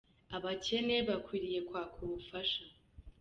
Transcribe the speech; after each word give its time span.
Abakene 0.35 0.95
bakwiriye 1.07 1.59
kwaka 1.67 1.97
ubufasha. 2.05 2.63